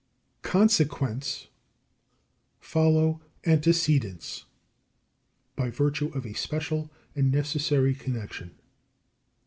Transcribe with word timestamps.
45. 0.41 0.51
Consequents 0.51 1.47
follow 2.59 3.21
antecedents 3.45 4.45
by 5.55 5.69
virtue 5.69 6.07
of 6.17 6.25
a 6.25 6.33
special 6.33 6.89
and 7.15 7.31
necessary 7.31 7.93
connexion. 7.93 8.57